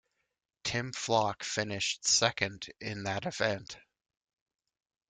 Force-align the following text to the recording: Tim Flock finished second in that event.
Tim 0.63 0.93
Flock 0.93 1.43
finished 1.43 2.05
second 2.07 2.67
in 2.79 3.03
that 3.03 3.27
event. 3.27 3.77